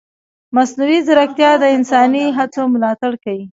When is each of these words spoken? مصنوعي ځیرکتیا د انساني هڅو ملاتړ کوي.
مصنوعي 0.55 0.99
ځیرکتیا 1.07 1.51
د 1.61 1.63
انساني 1.75 2.25
هڅو 2.37 2.61
ملاتړ 2.73 3.11
کوي. 3.23 3.45